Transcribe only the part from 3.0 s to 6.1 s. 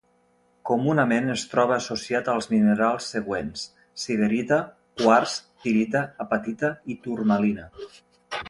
següents: siderita, quars, pirita,